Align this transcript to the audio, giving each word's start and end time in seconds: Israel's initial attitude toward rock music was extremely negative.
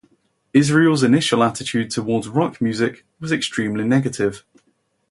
Israel's 0.51 1.03
initial 1.03 1.43
attitude 1.43 1.91
toward 1.91 2.25
rock 2.25 2.59
music 2.59 3.05
was 3.19 3.31
extremely 3.31 3.83
negative. 3.83 4.43